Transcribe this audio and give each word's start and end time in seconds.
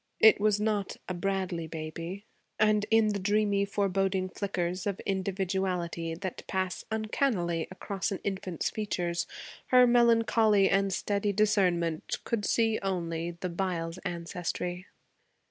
It 0.19 0.41
was 0.41 0.59
not 0.59 0.97
a 1.07 1.13
Bradley 1.13 1.67
baby; 1.67 2.25
and 2.57 2.87
in 2.89 3.09
the 3.09 3.19
dreamy, 3.19 3.65
foreboding 3.65 4.29
flickers 4.29 4.87
of 4.87 4.99
individuality 5.05 6.15
that 6.15 6.43
pass 6.47 6.83
uncannily 6.89 7.67
across 7.69 8.11
an 8.11 8.17
infant's 8.23 8.71
features, 8.71 9.27
her 9.67 9.85
melancholy 9.85 10.71
and 10.71 10.91
steady 10.91 11.31
discernment 11.33 12.17
could 12.23 12.45
see 12.45 12.79
only 12.81 13.29
the 13.41 13.49
Byles 13.49 13.99
ancestry. 13.99 14.87